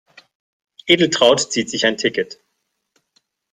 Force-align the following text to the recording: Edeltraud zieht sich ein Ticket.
Edeltraud 0.87 1.51
zieht 1.51 1.69
sich 1.69 1.85
ein 1.85 1.95
Ticket. 1.95 2.39